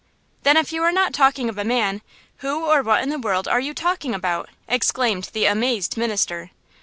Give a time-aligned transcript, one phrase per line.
[0.41, 2.01] "Then, if you are not talking of a man,
[2.37, 6.49] who or what in the world are you talking about?" exclaimed the amazed minister.